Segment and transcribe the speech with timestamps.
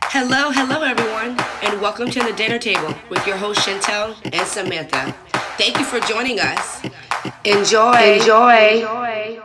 [0.00, 5.12] Hello, hello, everyone, and welcome to the dinner table with your host Chantel and Samantha.
[5.58, 6.82] Thank you for joining us.
[7.44, 7.92] Enjoy.
[8.14, 8.68] Enjoy.
[8.74, 9.40] Enjoy.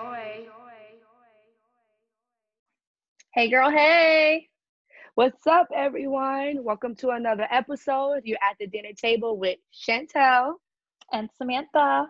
[3.33, 4.47] Hey, girl, hey.
[5.15, 6.63] What's up, everyone?
[6.63, 8.21] Welcome to another episode.
[8.23, 10.53] You're at the dinner table with Chantel.
[11.11, 12.07] And Samantha.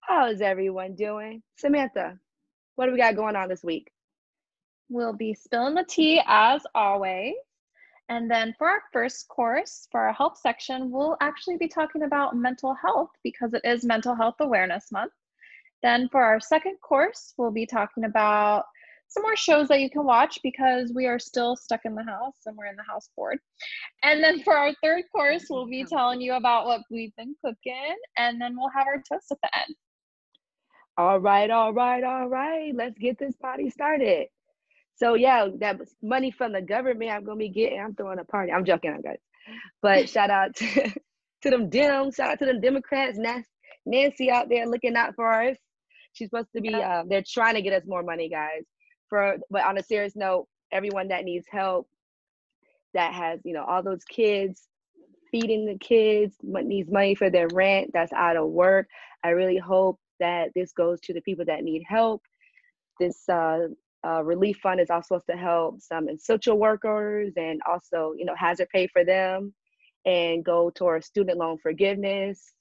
[0.00, 1.42] How's everyone doing?
[1.56, 2.18] Samantha,
[2.74, 3.90] what do we got going on this week?
[4.90, 7.34] We'll be spilling the tea as always.
[8.08, 12.34] And then for our first course, for our health section, we'll actually be talking about
[12.34, 15.12] mental health because it is Mental Health Awareness Month.
[15.80, 18.64] Then for our second course, we'll be talking about
[19.06, 22.36] some more shows that you can watch because we are still stuck in the house
[22.46, 23.38] and we're in the house board.
[24.02, 27.94] And then for our third course, we'll be telling you about what we've been cooking
[28.18, 29.76] and then we'll have our toast at the end.
[30.96, 32.72] All right, all right, all right.
[32.74, 34.26] Let's get this party started.
[35.00, 37.80] So yeah, that money from the government I'm gonna be getting.
[37.80, 38.52] I'm throwing a party.
[38.52, 39.18] I'm joking, guys.
[39.80, 40.66] But shout out to,
[41.42, 42.16] to them Dems.
[42.16, 43.18] Shout out to them Democrats.
[43.86, 45.56] Nancy out there looking out for us.
[46.12, 46.74] She's supposed to be.
[46.74, 48.64] Uh, they're trying to get us more money, guys
[49.10, 51.86] for but on a serious note everyone that needs help
[52.94, 54.62] that has you know all those kids
[55.30, 58.86] feeding the kids needs money for their rent that's out of work
[59.22, 62.22] i really hope that this goes to the people that need help
[62.98, 63.66] this uh,
[64.06, 68.34] uh, relief fund is also supposed to help some essential workers and also you know
[68.36, 69.52] hazard pay for them
[70.06, 72.52] and go towards student loan forgiveness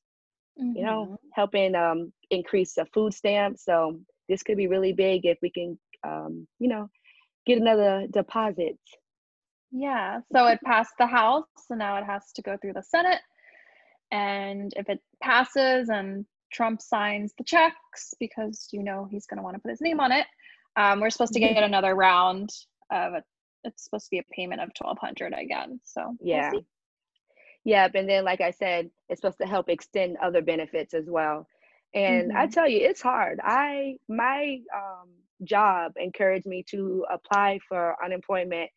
[0.60, 0.78] mm-hmm.
[0.78, 1.16] you know mm-hmm.
[1.34, 5.78] helping um, increase the food stamps so this could be really big if we can
[6.04, 6.90] um, you know,
[7.46, 8.78] get another deposit.
[9.72, 10.20] Yeah.
[10.34, 13.22] So it passed the House, so now it has to go through the Senate.
[14.12, 19.44] And if it passes and Trump signs the checks, because you know he's going to
[19.44, 20.26] want to put his name on it,
[20.80, 22.50] um, we're supposed to get another round
[22.92, 23.24] of it.
[23.64, 25.80] It's supposed to be a payment of twelve hundred again.
[25.84, 26.52] So yeah.
[26.52, 26.64] We'll
[27.66, 27.92] Yep.
[27.96, 31.46] And then, like I said, it's supposed to help extend other benefits as well.
[31.94, 32.38] And mm-hmm.
[32.38, 33.40] I tell you, it's hard.
[33.44, 35.10] I my um
[35.44, 38.70] job encouraged me to apply for unemployment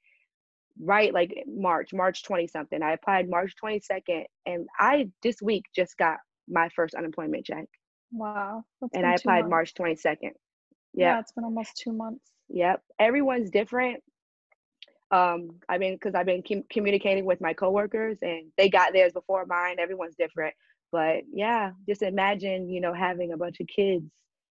[0.80, 2.82] right like March, March 20 something.
[2.82, 6.18] I applied March 22nd and I this week just got
[6.48, 7.66] my first unemployment check.
[8.12, 8.64] Wow.
[8.92, 10.32] and I applied March 22nd.
[10.94, 12.24] Yeah, it's been almost two months.
[12.48, 12.82] Yep.
[12.98, 14.02] Everyone's different.
[15.10, 19.12] Um, I mean, because I've been com- communicating with my coworkers and they got theirs
[19.12, 19.76] before mine.
[19.78, 20.54] Everyone's different.
[20.90, 24.04] But yeah, just imagine, you know, having a bunch of kids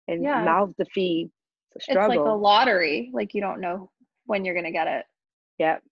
[0.07, 0.43] and yeah.
[0.43, 1.29] mouths to feed
[1.75, 3.09] it's, it's like a lottery.
[3.13, 3.91] Like you don't know
[4.25, 5.05] when you're gonna get it.
[5.59, 5.83] Yep.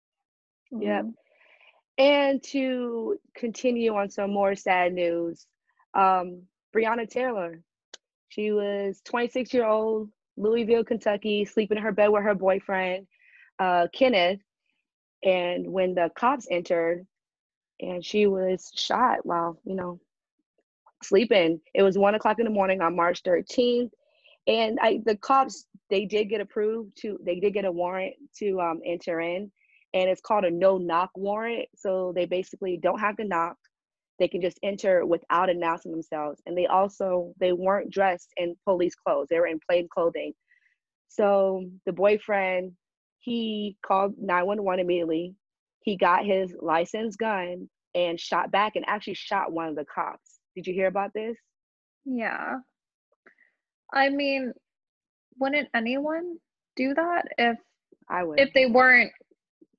[0.74, 0.84] Mm-hmm.
[0.84, 1.06] Yep.
[2.00, 5.46] And to continue on some more sad news,
[5.94, 6.44] um,
[6.76, 7.62] Breonna Taylor,
[8.30, 13.08] she was 26 year old, Louisville, Kentucky, sleeping in her bed with her boyfriend,
[13.60, 14.40] uh, Kenneth.
[15.24, 17.06] And when the cops entered,
[17.80, 20.00] and she was shot while you know
[21.04, 21.60] sleeping.
[21.74, 23.92] It was one o'clock in the morning on March 13th
[24.48, 28.60] and I, the cops they did get approved to they did get a warrant to
[28.60, 29.52] um, enter in
[29.94, 33.58] and it's called a no knock warrant so they basically don't have to knock
[34.20, 36.42] they can just enter without announcing themselves.
[36.46, 39.28] And they also they weren't dressed in police clothes.
[39.30, 40.34] They were in plain clothing.
[41.10, 42.74] So the boyfriend
[43.20, 45.36] he called 911 immediately.
[45.82, 50.40] He got his licensed gun and shot back and actually shot one of the cops.
[50.56, 51.36] Did you hear about this?
[52.06, 52.56] Yeah.
[53.94, 54.54] I mean,
[55.40, 56.38] wouldn't anyone
[56.76, 57.58] do that if
[58.10, 59.12] I would if they weren't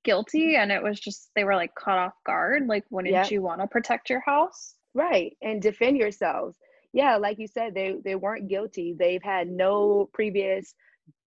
[0.09, 2.65] guilty and it was just they were like caught off guard?
[2.67, 3.29] Like, wouldn't yep.
[3.29, 4.73] you want to protect your house?
[4.95, 6.57] Right, and defend yourselves.
[6.93, 8.95] Yeah, like you said, they they weren't guilty.
[8.97, 10.73] They've had no previous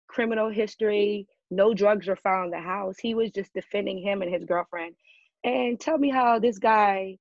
[0.07, 1.27] criminal history.
[1.51, 2.95] No drugs were found in the house.
[2.99, 4.95] He was just defending him and his girlfriend.
[5.43, 7.17] And tell me how this guy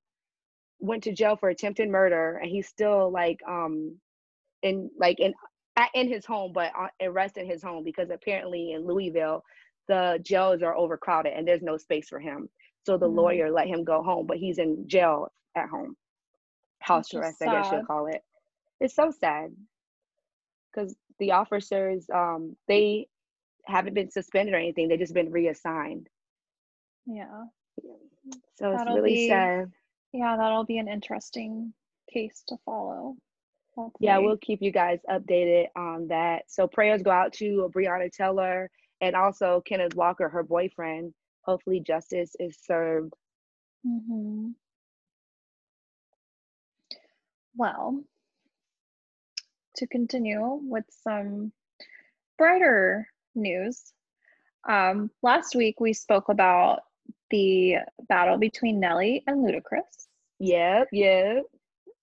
[0.79, 3.97] went to jail for attempted murder and he's still like um
[4.63, 5.35] in like in
[5.95, 6.73] in his home, but
[7.03, 9.43] arrested his home because apparently in Louisville,
[9.91, 12.49] the jails are overcrowded and there's no space for him.
[12.87, 13.19] So the mm-hmm.
[13.19, 15.97] lawyer let him go home, but he's in jail at home.
[16.79, 18.23] House arrest, I guess you'll call it.
[18.81, 19.51] It's so sad
[20.73, 23.09] because the officers, um, they
[23.67, 24.87] haven't been suspended or anything.
[24.87, 26.09] They've just been reassigned.
[27.05, 27.47] Yeah.
[28.55, 29.73] So that'll it's really be, sad.
[30.13, 31.75] Yeah, that'll be an interesting
[32.13, 33.17] case to follow.
[33.99, 36.45] Yeah, we'll keep you guys updated on that.
[36.49, 38.71] So prayers go out to Breonna Taylor
[39.01, 41.15] and also Kenneth Walker, her boyfriend.
[41.43, 43.15] Hopefully justice is served.
[43.87, 44.51] Mm-hmm.
[47.57, 48.05] Well,
[49.77, 51.53] to continue with some
[52.37, 53.93] brighter news,
[54.69, 56.81] Um, last week we spoke about
[57.31, 57.77] the
[58.09, 60.09] battle between Nelly and Ludacris.
[60.39, 61.45] Yep, yep.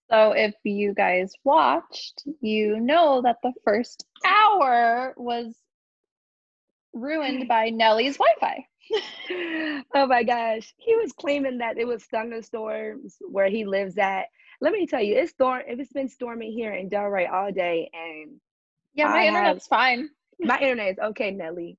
[0.09, 5.53] So if you guys watched, you know that the first hour was
[6.99, 8.65] ruined by Nelly's Wi-Fi.
[9.95, 10.73] oh my gosh.
[10.77, 14.25] He was claiming that it was thunderstorms where he lives at.
[14.61, 17.89] Let me tell you, it's storm if it's been storming here in Delray all day
[17.93, 18.39] and
[18.93, 20.09] Yeah, my I internet's fine.
[20.43, 21.77] my internet is okay, Nelly.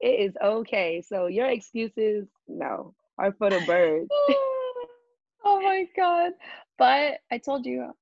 [0.00, 1.02] It is okay.
[1.02, 4.10] So your excuses, no, are for the birds.
[5.44, 6.32] oh my god.
[6.78, 7.92] But I told you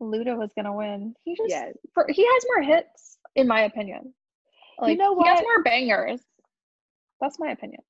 [0.00, 1.14] Luda was gonna win.
[1.24, 1.74] He just Yes.
[1.94, 4.14] for, he has more hits, in my opinion.
[4.78, 5.26] Like know what?
[5.26, 6.20] he has more bangers.
[7.20, 7.80] That's my opinion.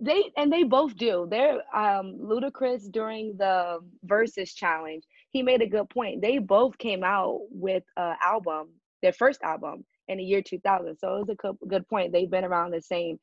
[0.00, 1.26] They and they both do.
[1.30, 5.04] They're um Ludacris during the versus challenge.
[5.30, 6.22] He made a good point.
[6.22, 8.68] They both came out with an album,
[9.02, 10.96] their first album in the year 2000.
[10.96, 12.12] So it was a co- good point.
[12.12, 13.18] They've been around the same.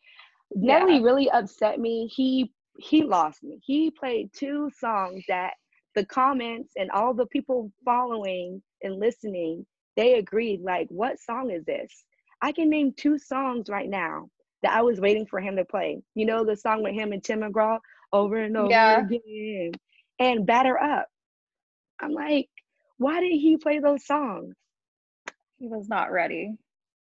[0.56, 0.80] Yeah.
[0.80, 2.08] Nelly really upset me.
[2.08, 3.60] He he lost me.
[3.64, 5.54] He played two songs that
[5.96, 11.66] the comments and all the people following and listening, they agreed like, what song is
[11.66, 12.06] this?
[12.42, 14.30] I can name two songs right now
[14.64, 16.02] that I was waiting for him to play.
[16.16, 17.80] You know, the song with him and Tim McGraw
[18.14, 19.06] over and over Yeah.
[19.06, 19.72] again
[20.20, 21.08] and batter up.
[22.00, 22.50] I'm like,
[22.98, 24.56] why did he play those songs?
[25.58, 26.56] He was not ready.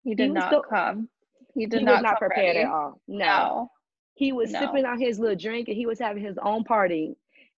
[0.03, 1.09] He did was not still- come.
[1.53, 2.59] He did he not was not prepared ready.
[2.59, 3.01] at all.
[3.07, 3.17] No.
[3.25, 3.71] No.
[4.15, 4.59] He was No.
[4.61, 7.15] sipping on his little drink and he was having his own party.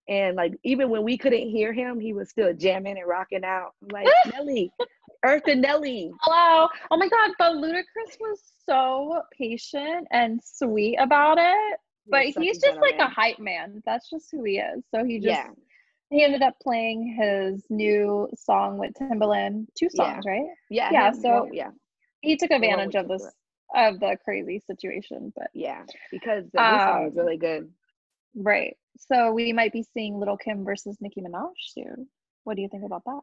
[0.10, 3.72] And like even when we couldn't hear him, he was still jamming and rocking out.
[3.82, 4.72] I'm like, Nelly,
[5.24, 6.12] Earth and Nelly.
[6.22, 6.68] Hello.
[6.92, 11.80] Oh my god, but Ludacris was so patient and sweet about it.
[12.08, 13.82] But he's just like a hype man.
[13.86, 14.84] That's just who he is.
[14.94, 15.48] So he just Yeah.
[16.10, 19.68] he ended up playing his new song with Timbaland.
[19.78, 20.14] Two Yeah.
[20.16, 20.44] songs, right?
[20.70, 20.90] Yeah.
[20.92, 21.70] Yeah, him, so- yeah.
[22.22, 23.26] He took advantage of this
[23.76, 25.84] of the crazy situation, but Yeah.
[26.12, 27.72] Because the new song was Um, really good.
[28.36, 28.78] Right.
[28.98, 32.08] So we might be seeing Lil' Kim versus Nicki Minaj soon.
[32.44, 33.22] What do you think about that?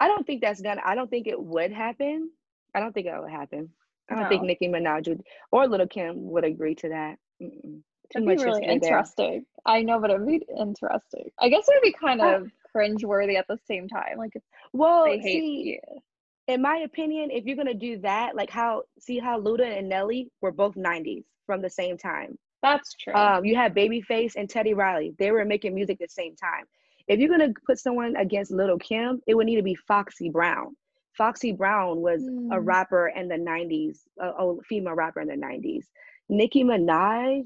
[0.00, 2.30] I don't think that's gonna I don't think it would happen.
[2.74, 3.70] I don't think it would happen.
[4.10, 4.48] I don't think No.
[4.48, 5.22] Nicki Minaj would
[5.52, 7.16] or Lil' Kim would agree to that.
[7.42, 7.82] Mm-mm.
[8.12, 8.90] Too It'd much be really history there.
[8.90, 9.46] interesting.
[9.64, 11.30] I know, but it'd be interesting.
[11.38, 14.18] I guess it would be kind of cringeworthy at the same time.
[14.18, 14.32] Like
[14.72, 16.00] Well, see, you.
[16.46, 20.30] in my opinion, if you're gonna do that, like how see how Luda and Nelly
[20.40, 22.38] were both 90s from the same time.
[22.62, 23.12] That's true.
[23.14, 25.14] Um, you had Babyface and Teddy Riley.
[25.18, 26.64] They were making music at the same time.
[27.08, 30.76] If you're gonna put someone against Lil' Kim, it would need to be Foxy Brown.
[31.18, 32.64] Foxy Brown was a Hmm.
[32.64, 35.90] rapper in the 90s, a, a female rapper in the 90s.
[36.28, 37.44] Nicki Minaj,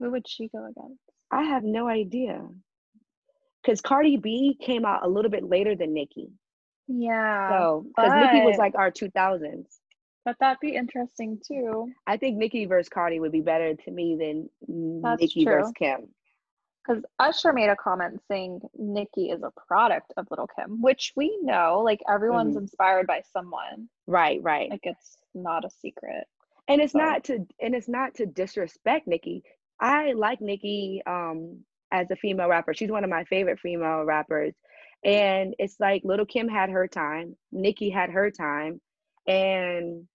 [0.00, 1.00] Who would she go against?
[1.30, 2.46] I have no idea.
[3.62, 6.28] Because Cardi B came out a little bit later than Nicki.
[6.88, 7.48] Yeah.
[7.50, 9.80] So, because Nicki was like our 2000s.
[10.24, 11.92] But that'd be interesting too.
[12.06, 15.52] I think Nicki versus Cardi would be better to me than That's Nicki true.
[15.54, 16.08] versus Kim.
[16.86, 21.38] Because Usher made a comment saying Nicki is a product of Lil' Kim, which we
[21.42, 22.60] know, like everyone's Mhm.
[22.62, 23.88] inspired by someone.
[24.06, 24.70] Right, right.
[24.70, 26.26] Like it's not a secret.
[26.68, 29.44] and it's so- not to and it's not to disrespect Nicki.
[29.80, 32.72] I like Nicki um as a female rapper.
[32.72, 34.54] She's one of my favorite female rappers.
[35.04, 38.80] And it's like Lil' Kim had her time, Nicki had her time,
[39.26, 40.08] and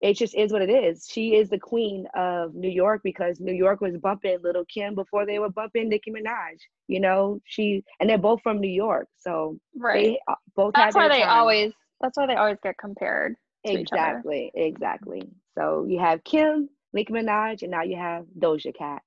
[0.00, 1.06] it just is what it is.
[1.10, 5.24] She is the queen of New York because New York was bumping Lil' Kim before
[5.26, 6.58] they were bumping Nicki Minaj.
[6.88, 10.04] You know, she and they're both from New York, so Right.
[10.04, 10.20] they
[10.54, 11.38] both that's why they time.
[11.40, 14.18] always that's why they always get compared to each other.
[14.22, 15.22] Exactly, exactly.
[15.56, 19.02] So you have Kim, Nicki Minaj, and now you have Doja Cat.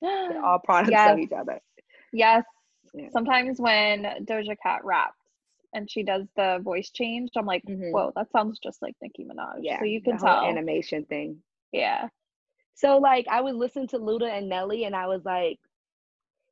[0.00, 1.12] They're all products Yes.
[1.12, 1.60] of each other.
[2.12, 2.44] Yes.
[2.94, 3.08] Yeah.
[3.10, 5.18] Sometimes when Doja Cat raps
[5.74, 7.92] and she does the voice change, I'm like, Mhm.
[7.92, 9.60] whoa, that sounds just like Nicki Minaj.
[9.62, 10.44] Yeah, So you can tell.
[10.46, 11.42] animation thing.
[11.72, 12.08] yeah.
[12.74, 15.58] So like I was listening to Luda and Nelly, and I was like,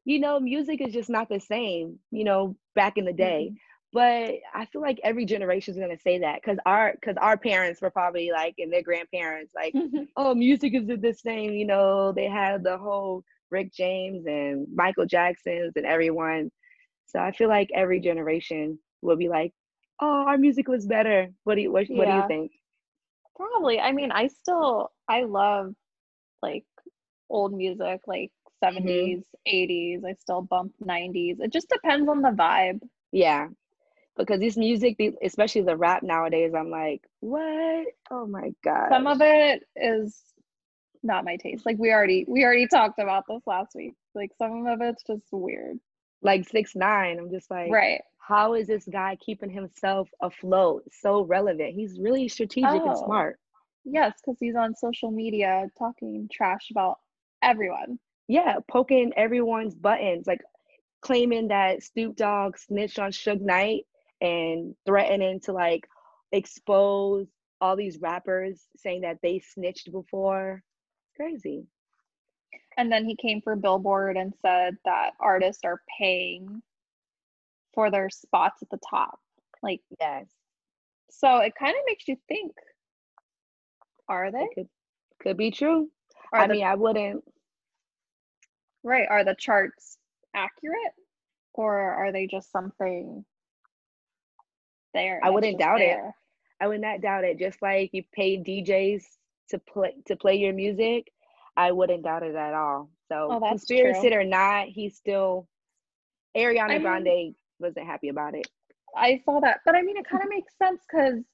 [0.05, 1.99] you know, music is just not the same.
[2.11, 3.49] You know, back in the day.
[3.51, 3.57] Mm-hmm.
[3.93, 7.81] But I feel like every generation is gonna say that because our because our parents
[7.81, 9.75] were probably like and their grandparents like
[10.17, 11.53] oh, music isn't the same.
[11.53, 16.51] You know, they had the whole Rick James and Michael Jacksons and everyone.
[17.07, 19.53] So I feel like every generation will be like,
[20.01, 21.29] oh, our music was better.
[21.45, 22.53] What do you what, what do you think?
[23.37, 23.81] Probably.
[23.81, 25.75] I mean, I still I love
[26.43, 26.65] like
[27.31, 28.31] old music, like
[28.65, 28.87] Mm-hmm.
[28.89, 30.05] 70s, 80s.
[30.05, 31.41] I still bump 90s.
[31.41, 32.81] It just depends on the vibe.
[33.13, 33.49] Yeah.
[34.17, 37.87] Because this music, especially the rap nowadays, I'm like, what?
[38.11, 38.89] Oh my god.
[38.89, 40.19] Some of it is
[41.03, 41.67] not my taste.
[41.67, 43.93] Like we already we already talked about this last week.
[44.15, 45.79] Like some of it's just weird.
[46.23, 47.19] like six nine.
[47.19, 48.01] I'm just like, Right.
[48.27, 50.85] How is this guy keeping himself afloat?
[50.93, 51.75] So relevant.
[51.75, 52.99] He's really strategic and Oh.
[52.99, 53.39] smart.
[53.85, 56.99] Yes, because he's on social media talking trash about
[57.43, 57.99] everyone.
[58.29, 60.41] Yeah, poking everyone's buttons, like
[61.03, 63.87] claiming that Snoop Dogg snitched on Suge Knight
[64.21, 65.87] and threatening to like
[66.33, 67.29] expose
[67.61, 70.63] all these rappers saying that they snitched before.
[71.17, 71.67] Crazy.
[72.77, 76.63] And then he came for Billboard and said that artists are paying
[77.77, 79.21] for their spots at the top.
[79.63, 80.27] Like, yes.
[81.11, 82.53] So it kind of makes you think
[84.09, 84.49] are they?
[84.55, 84.69] could,
[85.21, 85.89] could be true.
[86.33, 87.23] Are I the, mean, I wouldn't.
[88.83, 89.07] Right.
[89.09, 89.99] Are the charts
[90.35, 90.95] accurate
[91.55, 93.25] or are they just something
[94.95, 95.21] there?
[95.23, 96.09] I wouldn't doubt there?
[96.09, 96.15] it.
[96.61, 97.39] I would not doubt it.
[97.39, 99.03] Just like you pay DJs
[99.51, 101.13] to play to play your music,
[101.57, 102.91] I wouldn't doubt it at all.
[103.09, 105.49] So oh, conspiracy or not, he's still
[106.37, 108.49] Ariana I Grande mean, wasn't happy about it.
[108.97, 111.25] I saw that, but I mean, it kind of makes sense because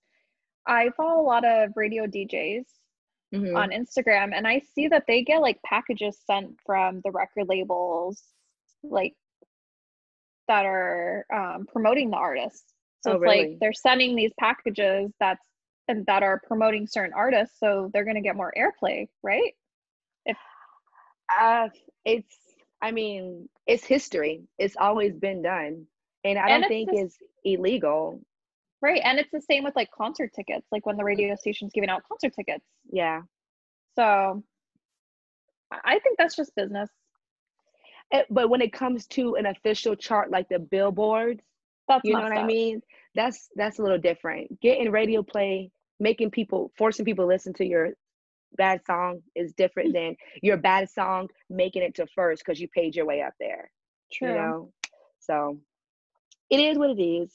[0.66, 2.64] I follow a lot of radio DJs
[3.32, 3.56] Mhm.
[3.56, 8.22] on Instagram, and I see that they get like packages sent from the record labels,
[8.82, 9.14] like
[10.48, 12.74] that are um, promoting the artists.
[13.00, 13.38] So Oh, it's really?
[13.38, 15.44] like they're sending these packages that's
[15.88, 19.54] and that are promoting certain artists, so they're gonna get more airplay, right?
[21.28, 21.68] Uh,
[22.04, 22.36] it's.
[22.80, 24.42] I mean, it's history.
[24.58, 25.86] It's always been done,
[26.24, 28.20] and I And don't think just- it's illegal.
[28.80, 31.88] Right, and it's the same with like concert tickets, like when the radio station's giving
[31.88, 32.64] out concert tickets.
[32.90, 33.22] Yeah.
[33.96, 34.42] So
[35.70, 36.90] I think that's just business.
[38.12, 41.42] Eh, But when it comes to an official chart like the billboards,
[41.88, 42.82] That's you know what I mean?
[43.14, 44.60] That's that's a little different.
[44.60, 47.90] Getting radio play, making people, forcing people to listen to your
[48.56, 52.96] bad song is different than your bad song making it to first because you paid
[52.96, 53.70] your way up there.
[54.12, 54.28] True.
[54.28, 54.72] You know,
[55.20, 55.58] so
[56.52, 57.32] it is what it is.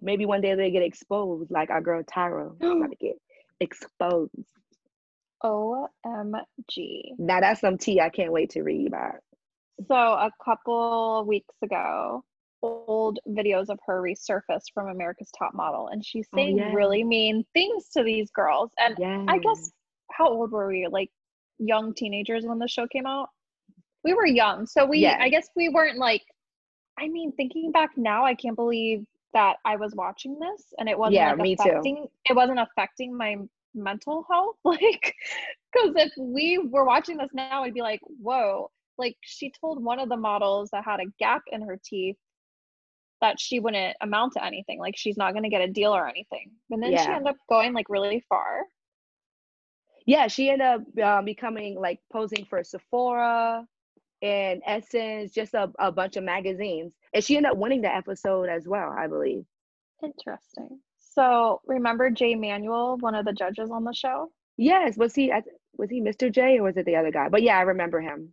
[0.00, 3.16] Maybe one day they get exposed, like our girl Tyra about to get
[3.60, 4.30] exposed.
[5.44, 7.12] OMG.
[7.18, 9.16] Now that's some tea I can't wait to read about.
[9.88, 12.24] So a couple weeks ago,
[12.62, 16.72] old videos of her resurfaced from America's Top Model, and she's Oh, saying yeah.
[16.72, 18.70] really mean things to these girls.
[18.78, 19.70] And Yeah, I guess
[20.12, 20.86] how old were we?
[20.90, 21.10] Like
[21.58, 23.28] young teenagers when the show came out?
[24.02, 24.66] We were young.
[24.66, 25.18] So we Yeah.
[25.20, 26.22] I guess we weren't like
[26.98, 30.98] I mean, thinking back now, I can't believe that I was watching this and it
[30.98, 31.84] wasn't Yeah, like me too.
[31.84, 33.36] affecting it wasn't affecting my
[33.74, 34.56] mental health.
[34.64, 35.14] Like
[35.72, 38.70] because if we were watching this now, I'd be like, whoa.
[38.98, 42.16] Like she told one of the models that had a gap in her teeth
[43.20, 44.78] that she wouldn't amount to anything.
[44.78, 46.52] Like she's not gonna get a deal or anything.
[46.70, 48.66] And then she ended up going like really far.
[50.06, 53.66] yeah, she ended up um, becoming like posing for Sephora
[54.24, 56.94] and Essence, just a, a bunch of magazines.
[57.12, 59.44] And she ended up winning the episode as well, I believe.
[60.02, 60.80] Interesting.
[60.98, 64.32] So remember Jay Manuel, one of the judges on the show?
[64.56, 65.30] Yes, was he
[65.76, 66.32] was he Mr.
[66.32, 67.28] J or was it the other guy?
[67.28, 68.32] But yeah, I remember him.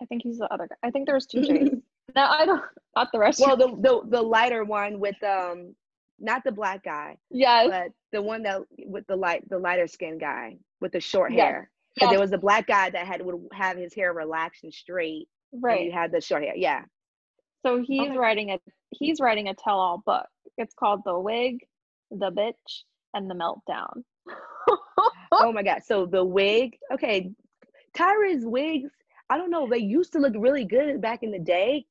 [0.00, 0.76] I think he's the other guy.
[0.86, 1.70] I think there was two Jays.
[2.14, 2.62] no, I don't
[2.94, 3.40] not the rest.
[3.40, 5.74] Well, the, the the lighter one with um
[6.20, 7.68] not the black guy, yes.
[7.70, 11.70] but the one that with the light the lighter skin guy with the short hair.
[12.00, 15.28] Yes, There was a black guy that had would have his hair relaxed and straight,
[15.52, 15.80] and right.
[15.82, 16.54] he had the short hair.
[16.56, 16.82] Yeah.
[17.66, 18.16] So he's Okay.
[18.18, 18.58] writing a
[18.90, 20.26] he's writing a tell-all book.
[20.56, 21.58] It's called The Wig,
[22.10, 22.82] The Bitch,
[23.14, 24.02] and The Meltdown.
[25.32, 25.82] oh my god.
[25.84, 27.30] So the wig, okay.
[27.96, 28.90] Tyra's wigs,
[29.30, 31.86] I don't know, they used to look really good back in the day,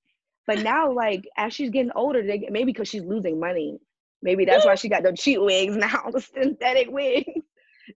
[0.46, 3.80] but now like as she's getting older, they get- maybe because she's losing money.
[4.22, 7.42] Maybe that's why she got the cheap wigs now, the synthetic wigs.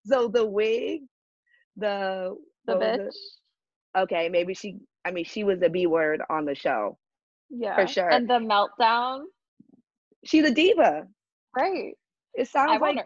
[0.05, 1.01] So the wig,
[1.77, 2.35] the
[2.65, 3.09] The bitch.
[3.97, 6.97] Okay, maybe she I mean she was the B word on the show.
[7.49, 7.75] Yeah.
[7.75, 8.09] For sure.
[8.09, 9.23] And the meltdown.
[10.23, 11.07] She's a diva.
[11.57, 11.93] Right.
[12.33, 13.03] It sounds I like wanna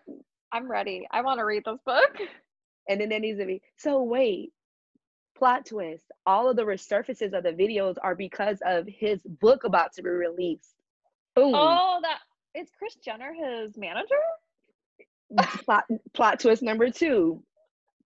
[0.51, 1.07] I'm ready.
[1.11, 2.17] I want to read this book.
[2.87, 4.51] and then there needs to be so wait
[5.37, 9.91] plot twist all of the resurfaces of the videos are because of his book about
[9.91, 10.75] to be released
[11.35, 12.19] boom Oh, that
[12.57, 14.15] is Kris Jenner his manager?
[15.65, 17.43] plot plot twist number two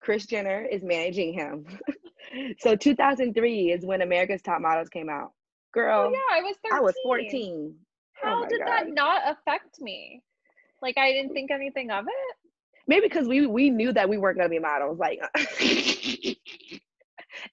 [0.02, 1.66] kris jenner is managing him
[2.60, 5.32] so 2003 is when america's top models came out
[5.74, 6.78] girl Oh yeah, I was 13.
[6.78, 7.76] i was 14
[8.24, 10.22] Oh How my did that not affect me?
[10.82, 12.36] Like I didn't think anything of it.
[12.88, 15.20] maybe because we we knew that we weren't going to be models like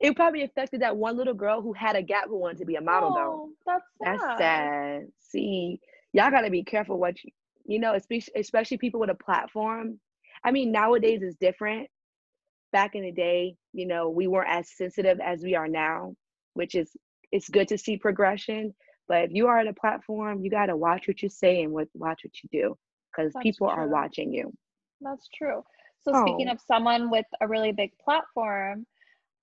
[0.00, 2.76] it probably affected that one little girl who had a gap who wanted to be
[2.76, 4.18] a model though Oh, that's sad.
[4.20, 5.06] That's sad.
[5.20, 5.80] See,
[6.12, 7.30] y'all gotta be careful what you,
[7.66, 9.98] you know, especially especially people with a platform.
[10.44, 11.88] I mean, nowadays is different.
[12.72, 16.14] Back in the day, you know, we weren't as sensitive as we are now,
[16.54, 16.90] which is
[17.32, 18.74] it's good to see progression.
[19.08, 21.88] But if you are at a platform, you gotta watch what you say and what
[21.94, 22.76] watch what you do,
[23.10, 24.52] because people are watching you.
[25.00, 25.62] That's true.
[26.02, 26.52] So speaking Oh.
[26.52, 28.86] of someone with a really big platform,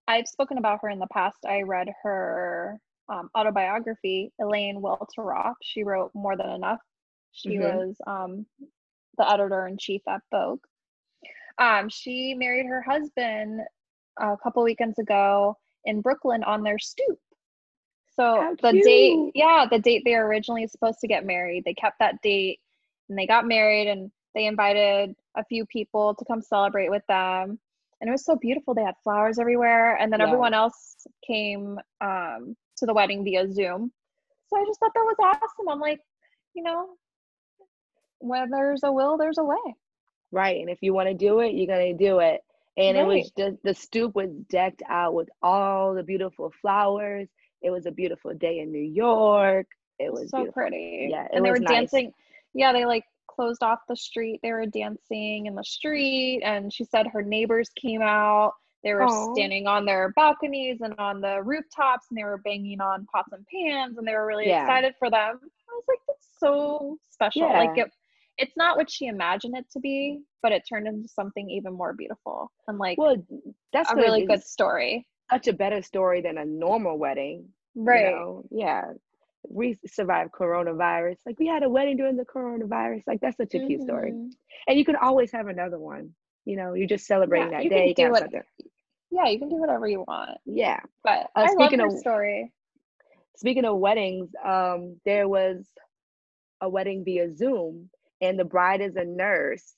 [0.07, 1.45] I've spoken about her in the past.
[1.47, 5.55] I read her um, autobiography, Elaine Welteroth.
[5.61, 6.79] She wrote More Than Enough.
[7.31, 7.59] She Mhm.
[7.59, 8.45] was um,
[9.17, 10.63] the editor in chief at Vogue.
[11.59, 13.61] Um, she married her husband
[14.19, 17.19] a couple weekends ago in Brooklyn on their stoop.
[18.15, 21.97] So the date, yeah, the date they were originally supposed to get married, they kept
[21.99, 22.59] that date
[23.09, 27.59] and they got married and they invited a few people to come celebrate with them.
[28.01, 28.73] And it was so beautiful.
[28.73, 29.95] They had flowers everywhere.
[29.95, 30.27] And then Yeah.
[30.27, 33.91] everyone else came um, to the wedding via Zoom.
[34.47, 35.69] So I just thought that was awesome.
[35.69, 35.99] I'm like,
[36.53, 36.97] you know,
[38.19, 39.75] where there's a will, there's a way.
[40.33, 40.59] Right.
[40.59, 42.41] And if you want to do it, you're going to do it.
[42.75, 47.27] And it was just the stoop was decked out with all the beautiful flowers.
[47.61, 49.67] It was a beautiful day in New York.
[49.99, 50.53] It was so beautiful.
[50.63, 51.07] pretty.
[51.11, 51.69] Yeah, and they were nice.
[51.69, 52.11] dancing.
[52.55, 54.39] Yeah, they like closed off the street.
[54.41, 58.53] They were dancing in the street, and she said her neighbors came out.
[58.83, 59.33] They were Aw.
[59.35, 63.45] standing on their balconies and on the rooftops, and they were banging on pots and
[63.53, 64.63] pans, and they were really Yeah.
[64.63, 65.39] excited for them.
[65.39, 67.43] I was like, that's so special.
[67.49, 67.83] Like Yeah.
[67.85, 67.91] it,
[68.37, 71.93] it's not what she imagined it to be, but it turned into something even more
[71.93, 73.17] beautiful and like Well,
[73.71, 75.05] that's a really good story.
[75.31, 77.47] such a better story than a normal wedding.
[77.75, 78.11] you Right.
[78.13, 78.43] know?
[78.51, 78.93] Yeah.
[79.49, 81.17] We survived coronavirus.
[81.25, 83.03] Like we had a wedding during the coronavirus.
[83.07, 84.11] Like that's such a cute story.
[84.11, 84.29] Mhm.
[84.67, 86.13] And you can always have another one.
[86.45, 87.75] You know, you're just celebrating Yeah, that you day.
[87.75, 88.45] can You do what
[89.11, 90.37] yeah, you can do whatever you want.
[90.45, 90.79] Yeah.
[91.03, 92.51] But Uh, I love of- story.
[93.35, 95.67] Speaking of weddings, um, there was
[96.61, 97.89] a wedding via Zoom,
[98.23, 99.75] and the bride is a nurse.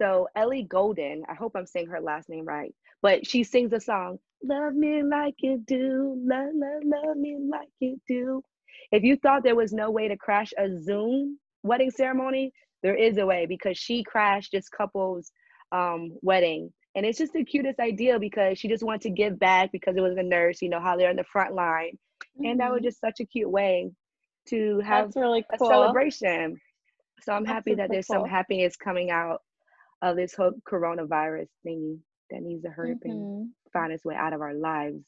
[0.00, 3.80] So Ellie Golden, I hope I'm saying her last name right, but she sings a
[3.80, 8.42] song, "Love Me Like You Do, Love, Love, Love Me Like You Do."
[8.92, 13.18] If you thought there was no way to crash a Zoom wedding ceremony, there is
[13.18, 15.32] a way because she crashed this couple's
[15.72, 19.72] um, wedding, and it's just the cutest idea because she just wanted to give back
[19.72, 20.62] because it was a nurse.
[20.62, 21.98] You know how they're in the front line
[22.44, 22.84] and that was Mhm.
[22.84, 23.90] just such a cute way
[24.48, 26.60] to have That's really a celebration.
[27.22, 29.42] So I'm That's happy that there's some happiness coming out
[30.02, 31.98] of this whole coronavirus thingy
[32.30, 35.04] that needs to hurry up and find its way out of our lives.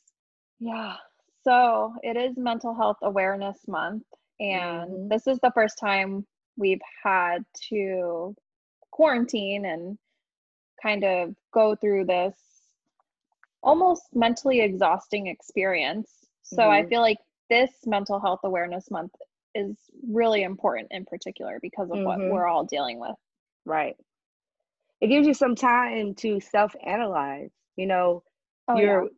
[0.58, 0.96] Yeah.
[1.42, 4.04] So it is Mental Health Awareness Month,
[4.40, 5.08] and Mhm.
[5.10, 8.34] this is the first time we've had to
[8.90, 9.98] quarantine and
[10.82, 12.34] kind of go through this
[13.62, 16.26] almost mentally exhausting experience.
[16.42, 16.88] So I Mhm.
[16.88, 17.18] feel like
[17.50, 19.12] this Mental Health Awareness Month
[19.56, 19.76] is
[20.08, 22.30] really important in particular because of what Mhm.
[22.30, 23.16] we're all dealing with.
[23.64, 23.96] Right.
[25.00, 27.50] It gives you some time to self-analyze.
[27.76, 28.24] You know,
[28.68, 29.08] Oh, you're yeah.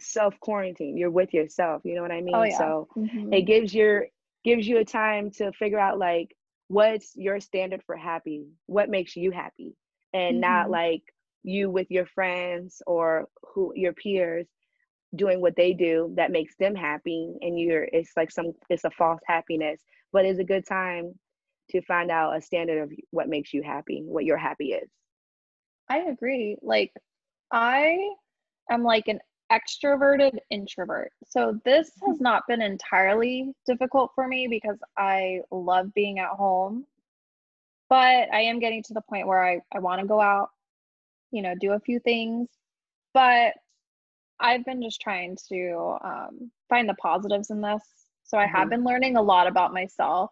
[0.00, 0.96] self quarantine.
[0.96, 1.82] You're with yourself.
[1.84, 2.34] You know what I mean?
[2.36, 2.58] Oh, yeah.
[2.58, 3.32] So Mhm.
[3.32, 4.06] it gives your
[4.44, 6.36] gives you a time to figure out like
[6.68, 9.74] what's your standard for happy what makes you happy
[10.12, 10.70] and not Mhm.
[10.70, 11.02] like
[11.42, 14.46] you with your friends or who your peers
[15.16, 18.90] doing what they do that makes them happy and you're it's like some it's a
[18.90, 19.80] false happiness
[20.12, 21.12] but it's a good time
[21.70, 24.90] to find out a standard of what makes you happy what your happy is
[25.88, 26.56] I agree.
[26.62, 26.92] Like,
[27.52, 27.98] I
[28.70, 29.20] am like an
[29.52, 31.12] extroverted introvert.
[31.26, 36.86] So, this has not been entirely difficult for me because I love being at home.
[37.90, 40.48] But I am getting to the point where I, I want to go out,
[41.30, 42.48] you know, do a few things.
[43.12, 43.54] But
[44.40, 47.82] I've been just trying to um, find the positives in this.
[48.24, 48.70] So, I have Mhm.
[48.70, 50.30] been learning a lot about myself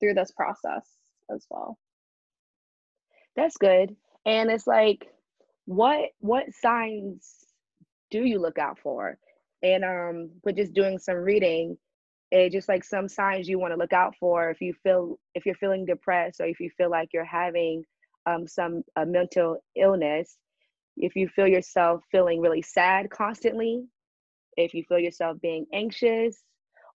[0.00, 0.86] through this process
[1.34, 1.78] as well.
[3.36, 5.06] that's good and it's like
[5.66, 7.44] what what signs
[8.10, 9.18] do you look out for
[9.62, 11.76] and um but just doing some reading
[12.30, 15.46] it just like some signs you want to look out for if you feel if
[15.46, 17.84] you're feeling depressed or if you feel like you're having
[18.26, 20.36] um some a mental illness
[21.00, 23.84] if you feel yourself feeling really sad constantly
[24.56, 26.42] if you feel yourself being anxious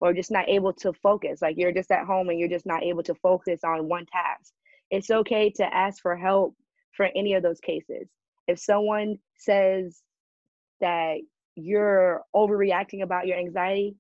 [0.02, 2.84] or just not able to focus like you're just at home and you're just not
[2.84, 4.54] able to focus on one task
[4.92, 6.56] it's okay to ask for help
[6.96, 8.08] for any of those cases.
[8.48, 10.02] If someone says
[10.82, 11.18] that
[11.56, 13.96] you're overreacting about your anxiety,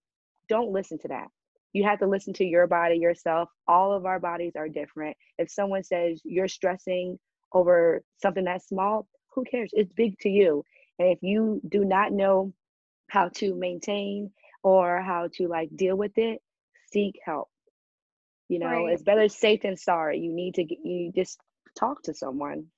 [0.49, 1.27] don't listen to that.
[1.73, 3.49] You have to listen to your body yourself.
[3.67, 5.17] All of our bodies are different.
[5.37, 7.19] If someone says you're stressing
[7.53, 9.71] over something that's small, who cares?
[9.73, 10.65] It's big to you.
[10.99, 12.53] And if you do not know
[13.09, 14.31] how to maintain
[14.63, 16.41] or how to like deal with it,
[16.91, 17.49] seek help.
[18.49, 18.93] You know, Right.
[18.93, 20.19] it's better safe than sorry.
[20.19, 21.39] You need to get, you just
[21.77, 22.71] talk to someone.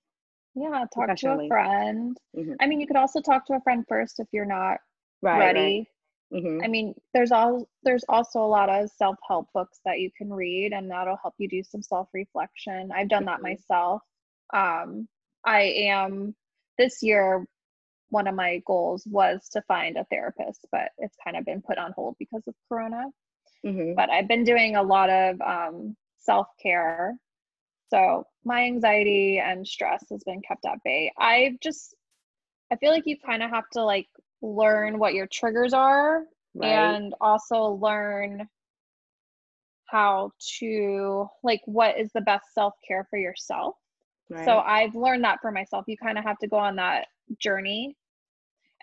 [0.56, 2.18] Yeah, talk to a friend.
[2.36, 2.56] Mhm.
[2.60, 4.80] I mean, you could also talk to a friend first if you're not
[5.22, 5.40] Right.
[5.40, 5.88] ready.
[6.32, 6.42] Right.
[6.42, 10.34] hmm I mean, there's all there's also a lot of self-help books that you can
[10.34, 12.92] read and that'll help you do some self-reflection.
[12.92, 13.44] I've done that Mhm.
[13.44, 14.02] myself.
[14.54, 15.08] Um,
[15.46, 16.36] I am
[16.78, 17.46] this year
[18.10, 21.78] one of my goals was to find a therapist, but it's kind of been put
[21.78, 23.06] on hold because of Corona.
[23.66, 23.96] Mm-hmm.
[23.96, 27.16] But I've been doing a lot of um, self care.
[27.90, 31.12] So my anxiety and stress has been kept at bay.
[31.18, 31.96] I've just,
[32.72, 34.08] I feel like you kind of have to like
[34.42, 36.70] learn what your triggers are right.
[36.70, 38.48] and also learn
[39.90, 43.76] how to, like, what is the best self care for yourself.
[44.30, 44.46] Right.
[44.46, 45.86] So I've learned that for myself.
[45.88, 47.08] You kind of have to go on that
[47.40, 47.96] journey.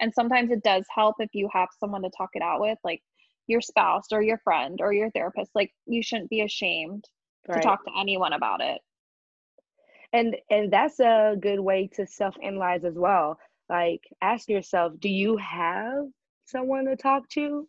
[0.01, 3.01] And sometimes it does help if you have someone to talk it out with, like
[3.47, 5.51] your spouse or your friend or your therapist.
[5.55, 7.05] Like you shouldn't be ashamed
[7.47, 7.57] right.
[7.57, 8.81] to talk to anyone about it.
[10.13, 13.39] And and that's a good way to self-analyze as well.
[13.69, 16.05] Like ask yourself, do you have
[16.47, 17.69] someone to talk to?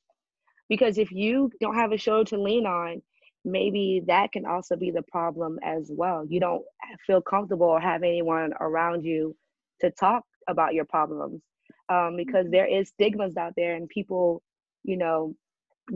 [0.70, 3.02] Because if you don't have a shoulder to lean on,
[3.46, 6.26] maybe that can also be the problem as well.
[6.28, 6.64] You don't
[7.06, 9.36] feel comfortable or have anyone around you
[9.82, 11.42] to talk about your problems
[11.90, 12.52] um, because mm-hmm.
[12.52, 14.42] there is stigmas out there and people,
[14.84, 15.36] you know,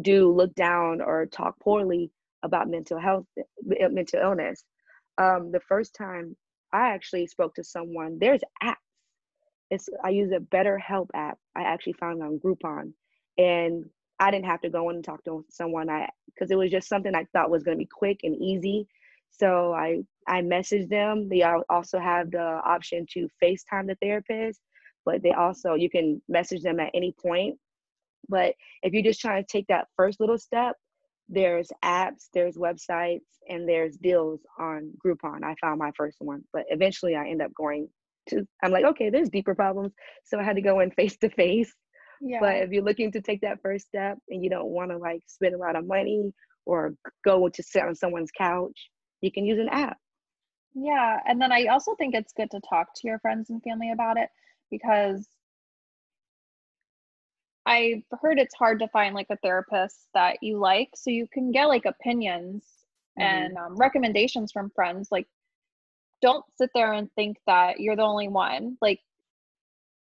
[0.01, 2.11] do look down or talk poorly
[2.43, 4.63] about mental health, uh, mental illness.
[5.17, 6.35] Um, the first time
[6.71, 8.75] I actually spoke to someone, there's apps.
[9.71, 11.37] It's I use a BetterHelp app.
[11.55, 12.93] I actually found on Groupon,
[13.37, 13.85] and
[14.19, 15.89] I didn't have to go in and talk to someone.
[15.89, 18.87] I because it was just something I thought was going to be quick and easy.
[19.31, 21.29] So I I messaged them.
[21.29, 24.59] They also have the option to FaceTime the therapist,
[25.05, 27.57] but they also you can message them at any point.
[28.27, 28.53] But
[28.83, 30.75] if you're just trying to take that first little step,
[31.29, 35.43] there's apps, there's websites, and there's deals on Groupon.
[35.43, 37.87] I found my first one, but eventually I end up going
[38.29, 38.47] to.
[38.63, 39.93] I'm like, okay, there's deeper problems,
[40.25, 41.73] so I had to go in face to face.
[42.21, 45.21] But if you're looking to take that first step and you don't want to like
[45.27, 46.33] spend a lot of money
[46.65, 48.89] or go to sit on someone's couch,
[49.21, 49.97] you can use an app.
[50.73, 53.91] Yeah, and then I also think it's good to talk to your friends and family
[53.91, 54.29] about it
[54.69, 55.27] because
[57.65, 60.89] I've heard it's hard to find like a therapist that you like.
[60.95, 62.63] So you can get like opinions
[63.19, 63.21] mm-hmm.
[63.21, 65.09] and um, recommendations from friends.
[65.11, 65.27] Like,
[66.21, 68.77] don't sit there and think that you're the only one.
[68.81, 68.99] Like,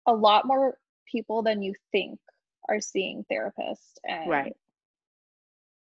[0.07, 0.77] a lot more
[1.11, 2.19] people than you think
[2.69, 4.55] are seeing therapists and right.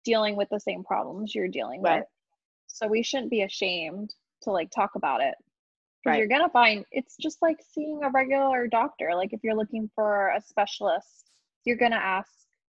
[0.03, 1.99] dealing with the same problems you're dealing right.
[1.99, 2.07] with.
[2.67, 5.35] So we shouldn't be ashamed to like talk about it
[6.05, 6.17] right.
[6.17, 10.29] you're gonna find it's just like seeing a regular doctor like if you're looking for
[10.29, 11.29] a specialist
[11.65, 12.29] you're gonna ask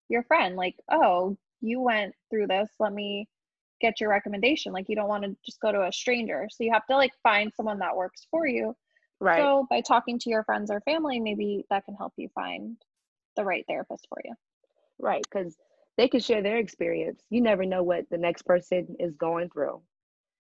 [0.08, 3.28] your friend like oh you went through this let me
[3.80, 6.72] get your recommendation like you don't want to just go to a stranger so you
[6.72, 8.74] have to like find someone that works for you
[9.22, 12.76] right so by talking to your friends or family maybe that can help you find
[13.37, 14.35] the right therapist for you
[14.98, 15.56] right because
[15.96, 19.80] they can share their experience you never know what the next person is going through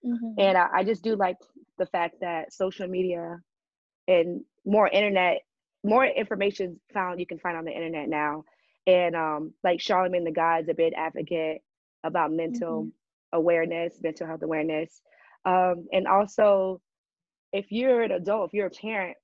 [0.04, 0.34] mm-hmm.
[0.38, 1.36] and I, I just do like
[1.78, 3.40] the fact that social media
[4.08, 5.42] and more internet,
[5.84, 8.44] more information found you can find on the internet now.
[8.86, 11.62] And um, like Charlemagne the God's a big advocate
[12.04, 13.38] about mental mm-hmm.
[13.38, 15.00] awareness, mental health awareness.
[15.44, 16.80] Um, and also,
[17.52, 19.16] if you're an adult, if you're a parent,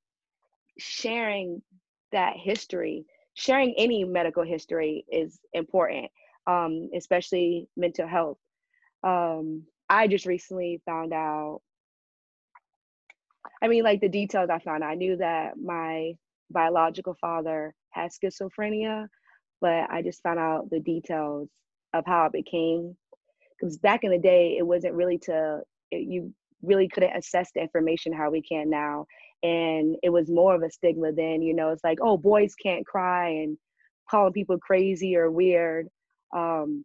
[0.79, 1.63] sharing
[2.13, 6.11] that history, sharing any medical history is important,
[6.47, 8.39] um, especially mental health.
[9.03, 11.61] Um, I just recently found out
[13.63, 16.15] I mean, like the details I found, I knew that my
[16.51, 19.09] biological father had schizophrenia,
[19.61, 21.49] but I just found out the details
[21.93, 22.97] of how it became.
[23.59, 25.61] Because back in the day, it wasn't really to,
[25.91, 29.07] it, you really couldn't assess the information how we can now.
[29.43, 32.87] And it was more of a stigma then, you know, it's like, oh, boys can't
[32.87, 33.57] cry and
[34.11, 35.89] calling people crazy or weird.
[36.35, 36.85] Um,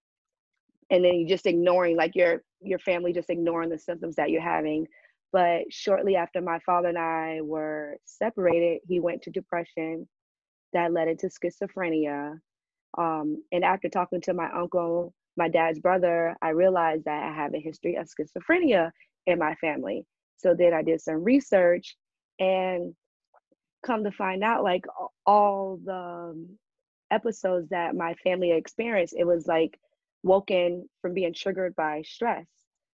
[0.91, 4.41] and then you just ignoring, like your your family just ignoring the symptoms that you're
[4.41, 4.87] having
[5.33, 10.07] but shortly after my father and I were separated, he went to depression
[10.73, 12.37] that led into schizophrenia.
[12.99, 17.53] Um, and after talking to my uncle, my dad's brother, I realized that I have
[17.53, 18.91] a history of schizophrenia
[19.25, 20.05] in my family.
[20.37, 21.95] So then I did some research
[22.39, 22.93] and
[23.85, 24.85] come to find out like
[25.25, 26.49] all the um,
[27.11, 29.79] episodes that my family experienced, it was like
[30.23, 32.45] woken from being triggered by stress.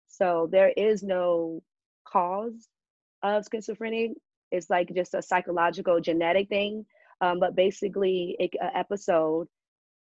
[0.07, 1.61] So there is no
[2.05, 2.67] cause
[3.23, 4.13] of schizophrenia.
[4.51, 6.85] It's like just a psychological genetic thing.
[7.21, 9.47] Um, but basically, an episode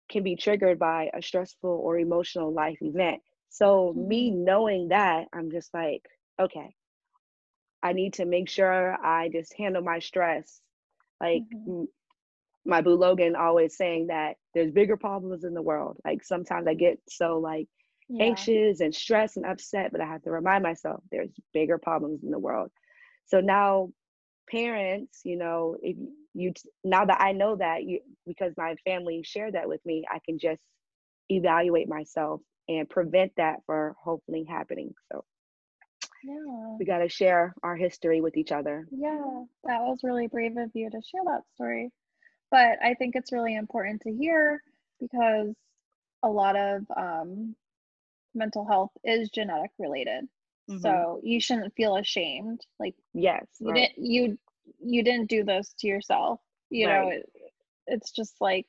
[0.10, 3.22] can be triggered by a stressful or emotional life event.
[3.50, 4.08] So, mm-hmm.
[4.08, 6.04] me knowing that, I'm just like,
[6.40, 6.76] okay,
[7.84, 10.60] I need to make sure I just handle my stress.
[11.22, 11.84] Like mm-hmm.
[12.66, 15.98] my boo Logan always saying that there's bigger problems in the world.
[16.04, 17.68] Like sometimes I get so like
[18.10, 18.26] yeah.
[18.26, 22.32] anxious and stressed and upset, but I have to remind myself there's bigger problems in
[22.32, 22.72] the world.
[23.26, 23.90] So now
[24.50, 25.98] parents, you know, if
[26.38, 30.20] you now that I know that you because my family shared that with me, I
[30.26, 30.62] can just
[31.30, 34.94] evaluate myself and prevent that for hopefully happening.
[35.12, 35.26] So
[36.24, 36.78] Yeah.
[36.80, 38.88] we got to share our history with each other.
[38.92, 41.92] Yeah, that was really brave of you to share that story.
[42.52, 44.62] But I think it's really important to hear
[45.00, 45.56] because
[46.24, 47.56] a lot of um,
[48.36, 50.28] mental health is genetic related.
[50.70, 50.82] Mhm.
[50.82, 52.62] So you shouldn't feel ashamed.
[52.80, 53.74] Like yes, you right.
[53.74, 54.38] didn't you
[54.80, 56.40] you didn't do this to yourself.
[56.70, 57.30] You know, it,
[57.88, 58.68] it's just like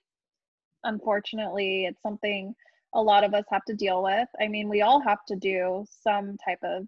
[0.84, 2.54] unfortunately it's something
[2.94, 4.28] a lot of us have to deal with.
[4.40, 6.86] I mean, we all have to do some type of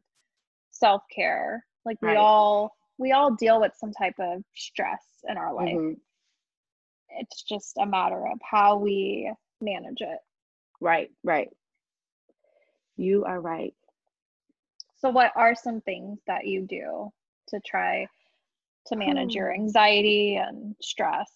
[0.70, 1.64] self-care.
[1.85, 5.76] Like we all we all deal with some type of stress in our life.
[5.76, 6.00] Mhm.
[7.11, 10.18] It's just a matter of how we manage it.
[10.80, 11.50] Right, right.
[12.96, 13.74] You are right.
[14.96, 17.11] So what are some things that you do
[17.48, 18.06] to try
[18.87, 19.53] to manage your Hmm.
[19.53, 21.31] anxiety and stress?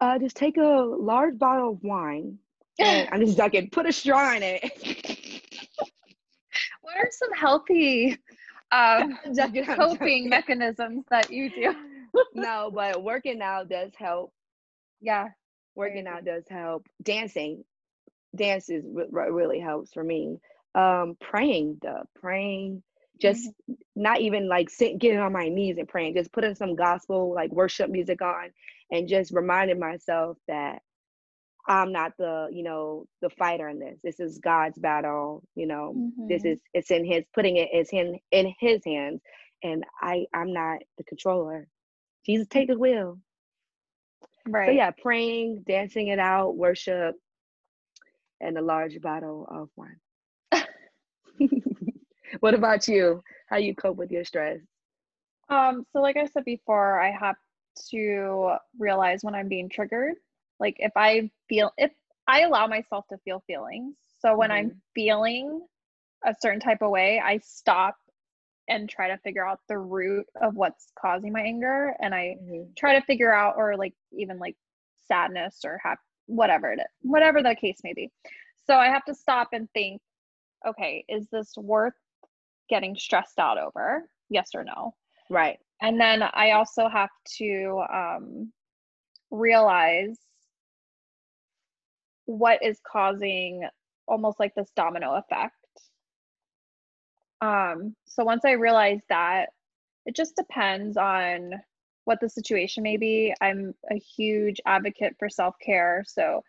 [0.00, 2.38] Uh, just take a large bottle of wine.
[2.78, 3.70] And I'm just joking.
[3.70, 4.62] Put a straw in it.
[6.82, 8.18] What are some healthy
[8.70, 11.74] um, joking, coping mechanisms that you do?
[12.34, 14.32] no, but working out does help.
[15.00, 15.30] Yeah.
[15.74, 16.86] Working out does help.
[17.02, 17.64] Dancing,
[18.34, 20.38] dance is re- re- really helps for me.
[20.74, 22.82] Um, praying, the praying,
[23.20, 23.52] just
[23.96, 26.14] not even like sitting, getting on my knees and praying.
[26.14, 28.50] Just putting some gospel like worship music on,
[28.90, 30.80] and just reminding myself that
[31.68, 33.98] I'm not the you know the fighter in this.
[34.02, 35.44] This is God's battle.
[35.54, 36.46] You know, this Mhm.
[36.46, 39.22] is it's in His putting it is in in His hands,
[39.62, 41.68] and I I'm not the controller.
[42.26, 43.18] Jesus, take the wheel.
[44.46, 44.66] Right.
[44.66, 47.16] So yeah, praying, dancing it out, worship,
[48.40, 50.00] and a large bottle of wine.
[52.44, 53.22] What about you?
[53.48, 54.60] How you cope with your stress?
[55.48, 57.36] Um, so like I said before, I have
[57.90, 60.16] to realize when I'm being triggered.
[60.60, 61.90] Like if I feel if
[62.28, 63.96] I allow myself to feel feelings.
[64.20, 65.66] So when I'm feeling
[66.26, 67.96] a certain type of way, I stop
[68.68, 72.76] and try to figure out the root of what's causing my anger and I Mhm.
[72.76, 74.56] try to figure out or like even like
[75.08, 78.10] sadness or hap- whatever it is, whatever the case may be.
[78.66, 80.02] So I have to stop and think,
[80.66, 81.94] okay, is this worth
[82.68, 84.08] getting stressed out over?
[84.28, 84.94] Yes or no?
[85.30, 85.58] Right.
[85.82, 88.52] And then I also have to um,
[89.30, 90.18] realize
[92.26, 93.66] what is causing
[94.06, 95.54] almost like this domino effect.
[97.40, 99.50] Um, so once I realize that,
[100.06, 101.52] it just depends on
[102.04, 103.34] what the situation may be.
[103.40, 106.04] I'm a huge advocate for self care.
[106.06, 106.42] So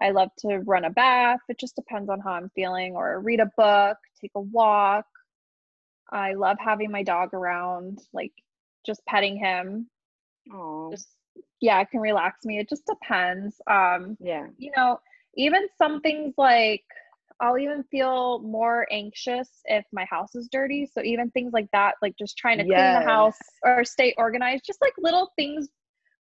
[0.00, 1.40] I love to run a bath.
[1.48, 5.06] It just depends on how I'm feeling, or read a book, take a walk.
[6.12, 8.32] I love having my dog around, like
[8.86, 9.88] just petting him.
[10.52, 11.08] Oh, Just
[11.60, 12.58] yeah, it can relax me.
[12.58, 13.60] It just depends.
[13.70, 14.46] Um, yeah.
[14.58, 14.98] you know,
[15.36, 16.84] even some things like
[17.40, 20.86] I'll even feel more anxious if my house is dirty.
[20.86, 24.64] So even things like that, like just trying to clean the house or stay organized,
[24.66, 25.68] just like little things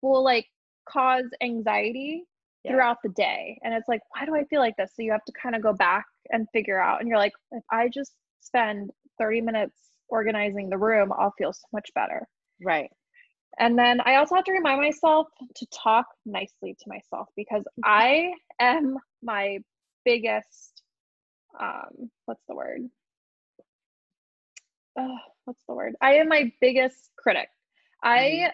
[0.02, 0.48] will like
[0.90, 2.24] cause anxiety
[2.64, 2.72] Yeah.
[2.72, 3.60] throughout the day.
[3.64, 4.92] And it's like, why do I feel like this?
[4.96, 7.00] So you have to kind of go back and figure out.
[7.00, 8.90] And you're like, if I just spend
[9.20, 12.28] 30 minutes organizing the room, I'll feel so much better.
[12.62, 12.90] Right.
[13.60, 18.32] And then I also have to remind myself to talk nicely to myself because I
[18.60, 19.60] am my
[20.06, 20.82] biggest
[21.60, 22.82] um what's the word?
[25.00, 25.08] Uh,
[25.46, 25.96] what's the word?
[26.02, 27.48] I am my biggest critic.
[28.04, 28.52] I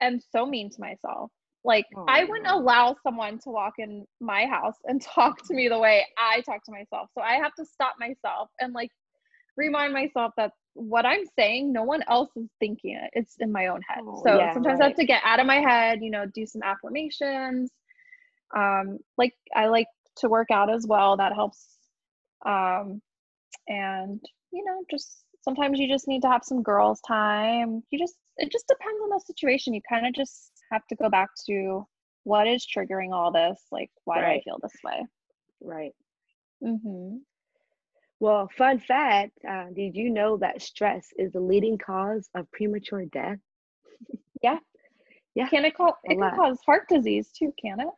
[0.00, 1.30] am so mean to myself.
[1.62, 5.78] Like I wouldn't allow someone to walk in my house and talk to me the
[5.78, 7.08] way I talk to myself.
[7.14, 8.90] So I have to stop myself and like
[9.60, 13.10] remind myself that what I'm saying, no one else is thinking it.
[13.12, 14.02] It's in my own head.
[14.02, 16.46] Oh, so yeah, sometimes I have to get out of my head, you know, do
[16.46, 17.70] some affirmations.
[18.56, 21.16] Um, like I like to work out as well.
[21.16, 21.64] That helps.
[22.44, 23.00] Um,
[23.68, 24.20] and
[24.52, 27.82] you know, just sometimes you just need to have some girls' time.
[27.90, 29.74] You just it just depends on the situation.
[29.74, 31.86] You kind of just have to go back to
[32.24, 33.60] what is triggering all this.
[33.70, 35.06] Like, why do I feel this way?
[35.60, 35.92] Right.
[36.62, 37.16] Mm-hmm.
[38.20, 43.06] Well, fun fact, uh, did you know that stress is the leading cause of premature
[43.06, 43.38] death?
[44.42, 44.58] Yeah.
[45.34, 45.96] Yeah, Can it call?
[46.04, 47.54] It can cause heart disease too.
[47.60, 47.88] Can it?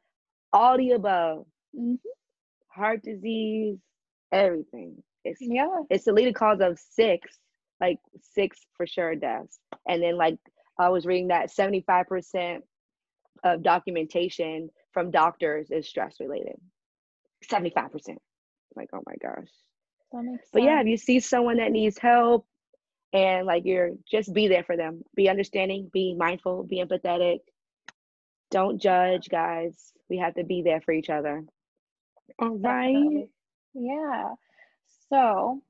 [0.53, 1.47] All the above.
[1.77, 1.95] Mm-hmm.
[2.69, 3.79] Heart disease,
[4.31, 5.03] everything.
[5.25, 5.67] It's Yeah.
[5.91, 7.39] it's the leading cause of six,
[7.81, 9.59] like six for sure deaths.
[9.89, 10.37] And then like
[10.79, 12.59] I was reading that 75%
[13.45, 16.61] of documentation from doctors is stress related.
[17.51, 18.17] 75%.
[18.77, 19.49] Like, oh my gosh.
[20.13, 22.47] That makes But yeah, if you see someone that needs help,
[23.13, 25.03] and like you're just be there for them.
[25.15, 27.41] Be understanding, be mindful, be empathetic.
[28.51, 29.93] Don't judge, guys.
[30.09, 31.45] We have to be there for each other.
[32.39, 32.93] All right.
[32.93, 33.29] Definitely.
[33.75, 34.35] Yeah.
[35.09, 35.63] So,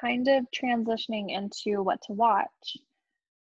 [0.00, 2.76] kind of transitioning into what to watch.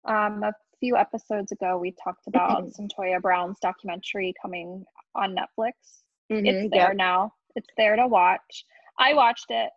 [0.06, 4.86] Um, a few episodes ago, we talked about Cyntoia Brown's documentary coming
[5.16, 5.74] on Netflix.
[6.32, 6.96] Mhm, It's there yep.
[6.96, 7.34] now.
[7.56, 8.66] It's there to watch.
[8.98, 9.70] I watched it.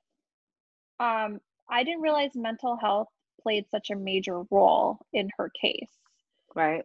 [0.98, 3.08] Um, I didn't realize mental health
[3.42, 5.90] played such a major role in her case.
[6.54, 6.84] Right.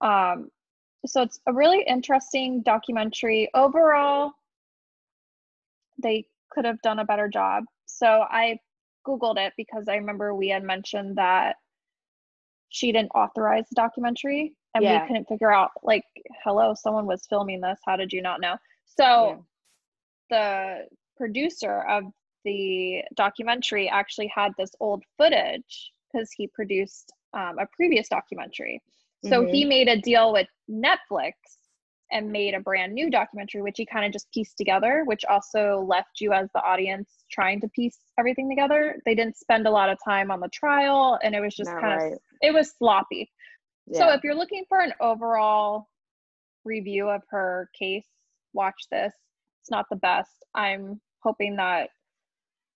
[0.00, 0.50] Um,
[1.06, 3.50] so it's a really interesting documentary.
[3.54, 4.32] Overall,
[6.02, 7.64] they could have done a better job.
[7.86, 8.58] So I
[9.06, 11.56] Googled it because I remember we had mentioned that
[12.70, 15.02] she didn't authorize the documentary and Yeah.
[15.02, 16.04] we couldn't figure out, like,
[16.44, 17.80] hello, someone was filming this.
[17.84, 18.56] How did you not know?
[18.84, 19.44] So
[20.30, 20.78] Yeah.
[20.88, 22.04] the producer of
[22.44, 28.80] the documentary actually had this old footage because he produced um, a previous documentary.
[29.28, 31.32] So he made a deal with Netflix
[32.12, 35.84] and made a brand new documentary, which he kind of just pieced together, which also
[35.86, 38.96] left you as the audience trying to piece everything together.
[39.04, 41.80] They didn't spend a lot of time on the trial and it was just Not
[41.80, 42.12] kind right.
[42.12, 43.30] of, it was sloppy.
[43.92, 45.88] So if you're looking for an overall
[46.64, 48.06] review of her case,
[48.52, 49.14] watch this.
[49.62, 50.30] It's not the best.
[50.54, 51.90] I'm hoping that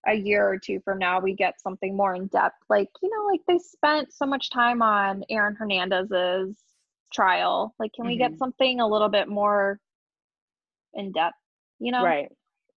[0.06, 2.56] a year or two from now we get something more in depth.
[2.68, 6.56] Like, you know, like they spent so much time on Aaron Hernandez's
[7.12, 7.74] trial.
[7.78, 8.38] Like, can we get Mhm.
[8.38, 9.78] something a little bit more
[10.94, 11.36] in depth?
[11.78, 12.28] You know, right.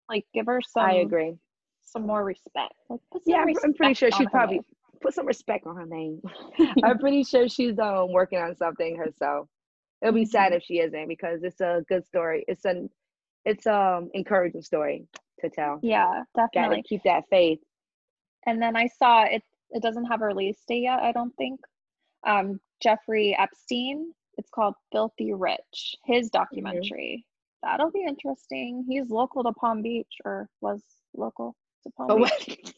[0.10, 1.38] like give her some I agree.
[1.84, 2.74] some more respect.
[2.90, 4.64] Like, put some Yeah, I'm, I'm pretty sure she her probably name.
[5.02, 6.22] put some respect on her name.
[6.84, 9.48] I'm pretty sure she's um working on something herself.
[10.02, 10.58] It'll be sad Mhm.
[10.58, 12.46] if she isn't because it's a good story.
[12.48, 12.90] It's an
[13.46, 15.06] it's um encouraging story
[15.40, 15.80] to tell.
[15.82, 16.36] Yeah, definitely.
[16.36, 16.82] Got definitely.
[16.82, 17.60] to keep that faith.
[18.46, 21.60] And then I saw it it doesn't have a release date yet, I don't think.
[22.26, 27.26] Um Jeffrey Epstein, it's called Filthy Rich, his documentary.
[27.64, 28.86] That'll be interesting.
[28.88, 30.82] He's local to Palm Beach or was
[31.16, 32.74] local to Palm Oh, Beach.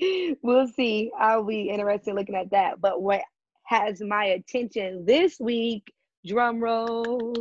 [0.42, 1.10] we'll see.
[1.18, 2.80] I'll be interested looking at that.
[2.80, 3.20] But what
[3.64, 5.92] has my attention this week,
[6.24, 7.34] drum roll,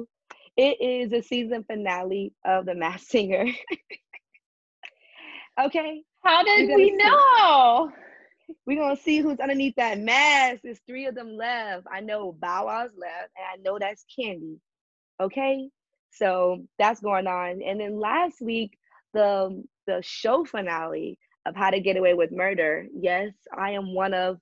[0.57, 3.45] it is the season finale of The Masked Singer.
[5.61, 6.95] okay, How did we see.
[6.97, 7.91] know?
[8.65, 10.61] we're gonna see who's underneath that mask.
[10.63, 11.85] There's three of them left.
[11.91, 14.57] I know Bow Wow's left, and I know that's Kandi.
[15.19, 15.69] Okay,
[16.11, 17.61] so that's going on.
[17.61, 18.77] And then last week,
[19.13, 22.87] the the show finale of How to Get Away with Murder.
[22.93, 24.39] Yes, I am one of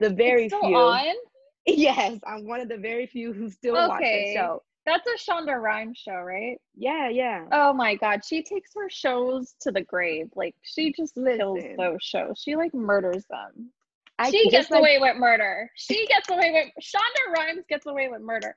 [0.00, 0.58] the very few.
[0.58, 1.14] on.
[1.66, 4.62] Yes, I'm one of the very few who still watch the show.
[4.86, 6.58] That's a Shonda Rhimes show, right?
[6.76, 7.46] Yeah, yeah.
[7.52, 10.28] Oh my god, she takes her shows to the grave.
[10.34, 12.40] Like she just kills those shows.
[12.44, 13.70] She like murders them.
[14.18, 15.70] I she gets like- away with murder.
[15.74, 18.54] She gets away with Shonda Rhimes gets away with murder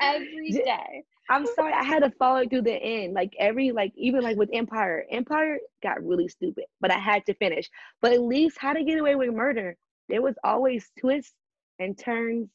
[0.00, 1.04] every day.
[1.30, 3.14] I'm sorry, I had to follow through the end.
[3.14, 7.34] Like every like even like with Empire, Empire got really stupid, but I had to
[7.34, 7.70] finish.
[8.00, 9.76] But at least How to Get Away with Murder,
[10.08, 11.34] there was always twists
[11.78, 12.48] and turns,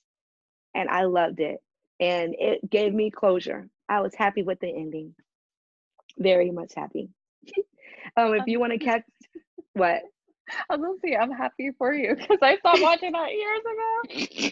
[0.75, 1.59] and I loved it.
[1.99, 3.69] And it gave me closure.
[3.89, 5.15] I was happy with the ending.
[6.17, 7.09] Very much happy.
[8.17, 9.03] um, if you want to catch
[9.73, 10.03] what?
[10.69, 13.61] I was gonna say I'm happy for you because I stopped watching that years
[14.41, 14.51] ago.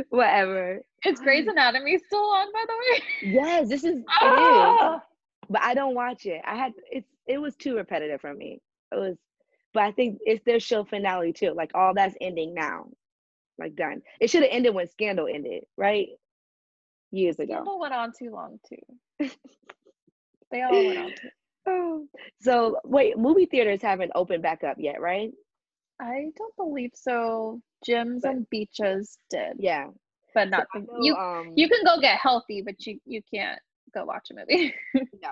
[0.10, 0.82] Whatever.
[1.06, 3.32] Is Grey's Anatomy still on, by the way?
[3.32, 4.04] Yes, this is it is.
[4.20, 5.02] Ah!
[5.48, 6.40] but I don't watch it.
[6.44, 8.60] I had it's it was too repetitive for me.
[8.92, 9.16] It was,
[9.74, 11.52] but I think it's their show finale too.
[11.52, 12.88] Like all that's ending now,
[13.58, 14.02] like done.
[14.20, 16.08] It should have ended when Scandal ended, right?
[17.10, 17.54] Years ago.
[17.54, 19.28] Scandal went on too long too.
[20.50, 21.28] they all went on too.
[21.66, 22.06] Oh.
[22.40, 25.30] So wait, movie theaters haven't opened back up yet, right?
[26.00, 27.60] I don't believe so.
[27.86, 29.88] Gyms But- and beaches did, Yeah.
[30.34, 31.14] but not So the, know, you.
[31.14, 33.58] um, You can go get healthy, but you you can't
[33.94, 34.74] go watch a movie.
[35.22, 35.30] no.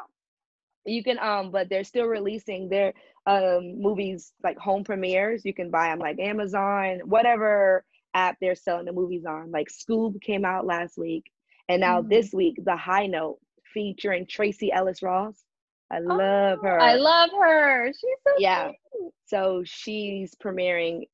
[0.84, 2.92] You can um, but they're still releasing their
[3.26, 5.44] um movies like home premieres.
[5.44, 7.84] You can buy them like Amazon, whatever
[8.16, 9.50] app they're selling the movies on.
[9.50, 11.30] Like Scoob came out last week,
[11.68, 12.08] and now Mhm.
[12.08, 13.38] this week, The High Note
[13.74, 15.44] featuring Tracee Ellis Ross.
[15.90, 16.80] I love Oh, her.
[16.80, 17.92] I love her.
[17.92, 18.72] She's so Yeah.
[18.92, 19.12] cute.
[19.26, 21.08] so she's premiering.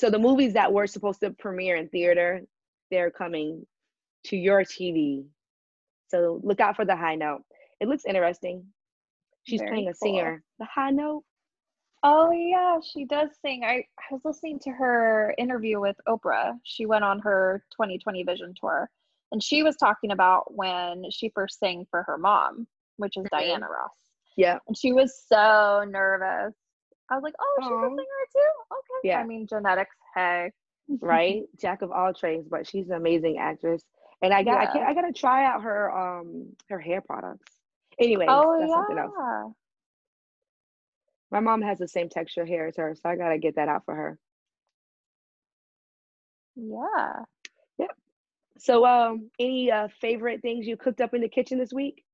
[0.00, 2.42] So the movies that were supposed to premiere in theater,
[2.90, 3.66] they're coming
[4.24, 5.26] to your TV.
[6.08, 7.44] So look out for The High Note.
[7.80, 8.72] It looks interesting.
[9.44, 9.96] She's Very playing a cool.
[10.14, 10.42] singer.
[10.58, 11.24] The High Note.
[12.02, 13.64] Oh yeah, she does sing.
[13.64, 16.52] I, I was listening to her interview with Oprah.
[16.62, 18.88] She went on her 2020 Vision tour,
[19.32, 22.66] and she was talking about when she first sang for her mom,
[22.98, 23.30] which is Mhm.
[23.30, 23.90] Diana Ross.
[24.36, 24.58] Yeah.
[24.68, 26.54] And she was so nervous.
[27.10, 28.50] I was like, oh, she's a singer too?
[28.72, 29.08] Okay.
[29.08, 29.18] Yeah.
[29.20, 30.52] I mean, genetics, hey.
[31.00, 31.42] right?
[31.60, 33.82] Jack of all trades, but she's an amazing actress.
[34.22, 34.72] And I got I, Yeah.
[34.72, 37.52] can't, I gotta try out her um her hair products.
[37.98, 39.12] Anyway, Oh, that's something else.
[41.30, 43.84] My mom has the same texture hair as her, so I gotta get that out
[43.84, 44.18] for her.
[46.56, 47.24] Yeah.
[47.78, 47.90] Yep.
[48.58, 52.04] So um any uh favorite things you cooked up in the kitchen this week?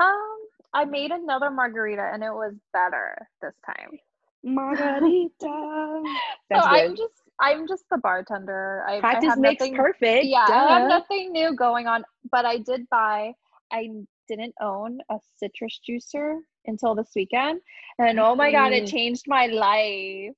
[0.00, 0.38] Um,
[0.72, 3.98] I made another margarita and it was better this time.
[4.44, 5.28] Margarita.
[5.40, 6.14] so
[6.50, 8.84] That's I'm just I'm just the bartender.
[8.86, 10.24] I, I Practice have makes nothing, perfect.
[10.24, 13.32] Yeah, I have nothing new going on, but I did buy.
[13.72, 13.90] I
[14.28, 16.38] didn't own a citrus juicer
[16.68, 17.60] until this weekend,
[17.98, 18.90] and oh my god, it Mm.
[18.90, 20.34] changed my life.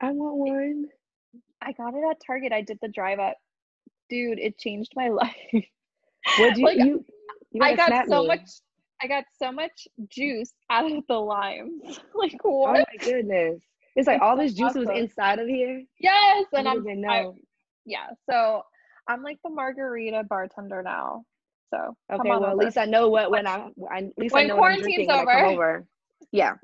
[0.00, 0.86] I want one.
[1.60, 2.52] I got it at Target.
[2.52, 3.36] I did the drive up.
[4.10, 5.34] Dude, it changed my life.
[6.38, 7.04] Would you Like, you
[7.50, 8.28] you I got so me.
[8.28, 8.48] much
[9.02, 12.00] I got so much juice out of the limes.
[12.14, 12.70] like what?
[12.80, 13.60] Oh my goodness.
[13.96, 15.82] It's like It's all so this juice was inside of here.
[16.00, 17.36] yes, and I'm didn't I- know.
[17.84, 18.62] yeah, so
[19.08, 21.24] I'm like the margarita bartender now.
[21.70, 24.48] So Okay, well, at least I know what when I, I at least I when
[24.48, 25.46] know what I'm quarantine's when I over.
[25.46, 25.86] over.
[26.32, 26.54] Yeah,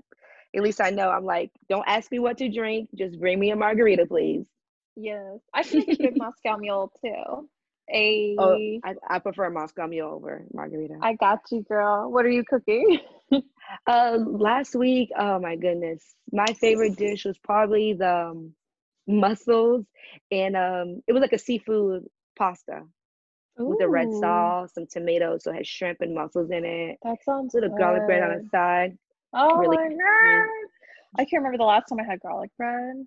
[0.55, 1.11] at least I know.
[1.11, 2.88] I'm like, don't ask me what to drink.
[2.94, 4.44] Just bring me a margarita, please.
[4.96, 7.48] Yes, I should make a good Moscow Mule too.
[7.92, 10.94] A, Oh, I, I prefer Moscow Mule over margarita.
[11.03, 12.11] I got you, girl.
[12.11, 12.98] What are you cooking?
[13.86, 18.53] Uh, last week, oh my goodness, my favorite dish was probably the um,
[19.07, 19.86] mussels,
[20.32, 22.05] and um, it was like a seafood
[22.36, 22.82] pasta
[23.67, 26.99] with the red sauce, some tomatoes, so it had shrimp and mussels in it.
[27.03, 28.99] That sounds a Little garlic bread on the side.
[29.33, 29.97] Oh really my good.
[29.97, 30.71] god!
[31.19, 33.07] I can't remember the last time I had garlic bread.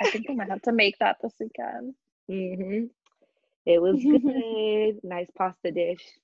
[0.00, 1.94] I think I might have to make that this weekend.
[2.28, 2.86] hmm
[3.66, 4.22] It was good.
[5.04, 6.18] nice pasta dish.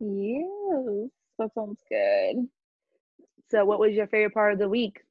[0.00, 2.48] Yes, that sounds good.
[3.50, 5.05] So, what was your favorite part of the week?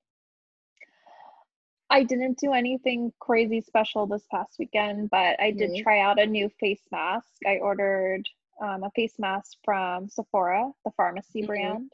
[1.90, 5.76] I didn't do anything crazy special this past weekend, but I did Mhm.
[5.76, 7.28] try out a new face mask.
[7.46, 8.28] I ordered
[8.62, 11.46] um, a face mask from Sephora, the Farmacy Mhm.
[11.46, 11.92] brand.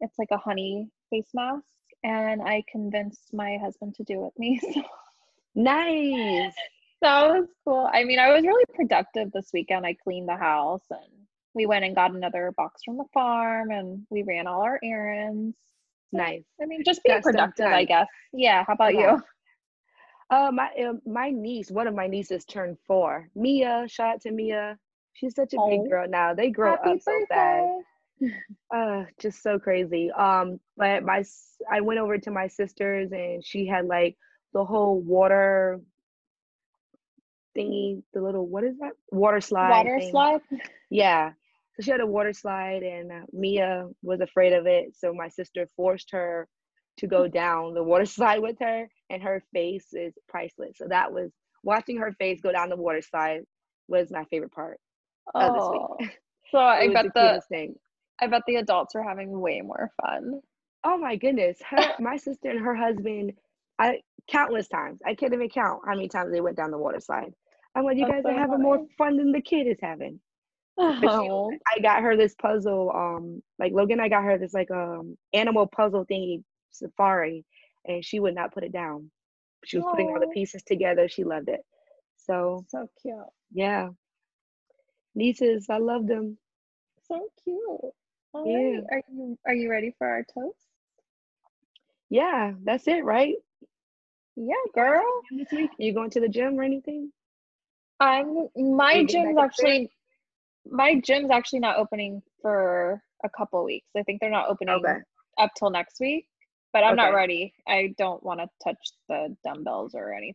[0.00, 1.64] It's like a honey face mask,
[2.04, 4.60] and I convinced my husband to do it with me.
[5.52, 6.54] So Nice.
[7.20, 7.88] that was cool.
[7.92, 9.86] I mean, I was really productive this weekend.
[9.86, 14.06] I cleaned the house and we went and got another box from the farm and
[14.10, 15.56] we ran all our errands.
[16.12, 16.42] Nice.
[16.60, 18.06] I mean, just being Got productive, I guess.
[18.32, 18.64] Yeah.
[18.66, 19.16] How about Yeah.
[19.16, 19.22] you?
[20.30, 23.30] Uh, my uh, my niece, one of my nieces turned four.
[23.34, 24.76] Mia, shout out to Mia.
[25.14, 26.34] She's such a Oh, big girl now.
[26.34, 27.70] They grow up so fast.
[28.74, 30.10] Uh, just so crazy.
[30.10, 31.24] Um, but my
[31.70, 34.18] I went over to my sister's and she had like
[34.52, 35.80] the whole water
[37.56, 38.92] thingy, the little what is that?
[39.10, 39.70] Water slide.
[39.70, 40.10] Water thing.
[40.10, 40.40] slide.
[40.90, 41.32] Yeah.
[41.78, 44.96] So she had a water slide and uh, Mia was afraid of it.
[44.96, 46.48] So my sister forced her
[46.98, 50.78] to go down the water slide with her and her face is priceless.
[50.78, 51.32] So that was
[51.64, 53.42] watching her face go down the water slide
[53.88, 54.78] was my favorite part
[55.40, 55.90] of this Oh, week.
[56.50, 57.74] so It I bet the the.
[58.20, 60.40] I bet the adults are having way more fun.
[60.84, 61.60] Oh my goodness.
[61.62, 63.32] Her my sister and her husband,
[63.78, 65.00] I countless times.
[65.06, 67.34] I can't even count how many times they went down the water slide.
[67.74, 70.20] I'm like, you That's guys are so having more fun than the kid is having.
[71.08, 72.92] She, Oh, I got her this puzzle.
[72.94, 77.44] Um, like Logan, I got her this like um animal puzzle thingy safari,
[77.86, 79.10] and she would not put it down.
[79.64, 81.08] She was putting all the pieces together.
[81.08, 81.60] She loved it.
[82.18, 83.16] So so cute.
[83.52, 83.90] yeah,
[85.14, 86.38] nieces, I love them.
[87.08, 87.94] So cute.
[88.34, 88.80] All Yeah.
[88.80, 88.84] right.
[88.90, 90.58] Are you are you ready for our toast?
[92.10, 93.36] Yeah, that's it, right?
[94.36, 95.04] Yeah, girl.
[95.30, 97.12] This week, you going to the gym or anything?
[98.00, 99.90] I'm my gym's actually
[100.70, 103.88] my gym's actually not opening for a couple weeks.
[103.96, 104.98] I think they're not opening Okay.
[105.38, 106.26] up till next week.
[106.72, 107.54] But I'm not ready.
[107.66, 110.34] I don't want to touch the dumbbells or anything.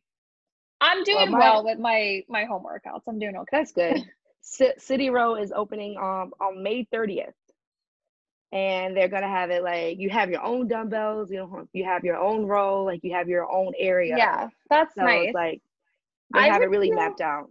[0.82, 3.04] I'm doing my- well with my my home workouts.
[3.08, 3.58] I'm doing okay.
[3.58, 4.04] That's good.
[4.44, 7.34] Ci- City Row is opening um on May 30th.
[8.52, 12.04] And they're gonna have it like you have your own dumbbells, you know, you have
[12.04, 14.16] your own row, like you have your own area.
[14.18, 15.28] Yeah, that's So nice.
[15.28, 15.62] it's like
[16.34, 17.50] they I have it really feel- mapped out.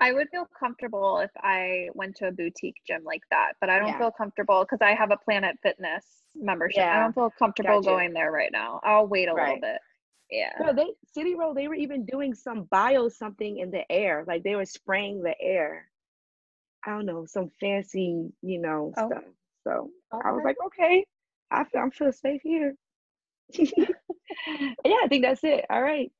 [0.00, 3.78] I would feel comfortable if I went to a boutique gym like that, but I
[3.78, 3.98] don't Yeah.
[3.98, 6.04] feel comfortable because I have a Planet Fitness
[6.36, 6.84] membership.
[6.90, 8.80] I don't feel comfortable going there right now.
[8.84, 9.78] I'll wait a little bit.
[10.30, 10.52] Yeah.
[10.60, 14.24] No, they City Row, they were even doing some bio something in the air.
[14.26, 15.90] Like they were spraying the air.
[16.86, 19.06] I don't know, some fancy, you know, Oh.
[19.06, 19.24] stuff.
[19.64, 21.04] So I was like, okay,
[21.50, 22.74] I feel I'm feel safe here.
[23.58, 23.74] yeah,
[25.02, 25.64] I think that's it.
[25.70, 26.10] All right.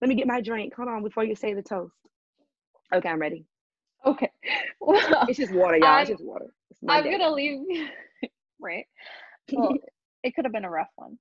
[0.00, 0.74] Let me get my drink.
[0.74, 1.94] Hold on before you say the toast.
[2.92, 3.44] Okay, I'm ready.
[4.04, 4.30] Okay.
[4.80, 6.00] Well, It's just water, y'all.
[6.00, 6.46] It's I'm- just water.
[6.70, 7.10] It's I'm Monday.
[7.16, 7.88] gonna leave.
[8.60, 8.86] right.
[9.52, 9.74] Well,
[10.22, 11.16] it could have been a rough one.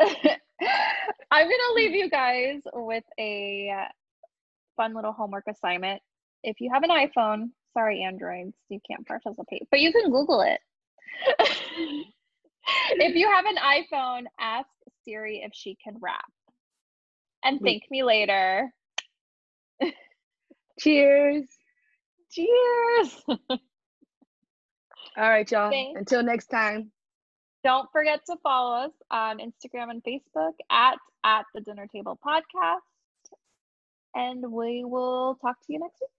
[0.00, 3.72] I'm gonna leave you guys with a
[4.76, 6.00] fun little homework assignment.
[6.44, 10.60] If you have an iPhone, sorry Androids, you can't participate, but you can Google it.
[12.92, 14.68] if you have an iPhone, ask
[15.04, 16.24] Siri if she can rap.
[17.44, 18.72] And thank me later.
[20.78, 21.44] Cheers.
[22.30, 23.22] Cheers.
[23.28, 23.38] All
[25.16, 25.70] right, y'all.
[25.70, 25.98] Thanks.
[25.98, 26.90] Until next time.
[27.64, 32.78] Don't forget to follow us on Instagram and Facebook at at the dinner table podcast.
[34.14, 36.10] And we will talk to you next week.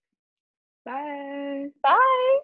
[0.85, 1.67] Bye.
[1.81, 2.39] Bye.